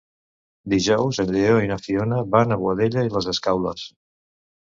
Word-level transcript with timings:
Dijous 0.73 1.19
en 1.23 1.33
Lleó 1.35 1.59
i 1.65 1.69
na 1.73 1.77
Fiona 1.83 2.23
van 2.37 2.55
a 2.55 2.59
Boadella 2.63 3.05
i 3.09 3.13
les 3.17 3.27
Escaules. 3.35 3.85